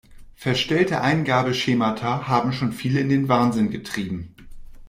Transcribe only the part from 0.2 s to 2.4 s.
Verstellte Eingabeschemata